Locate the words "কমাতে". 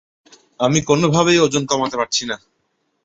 1.65-1.95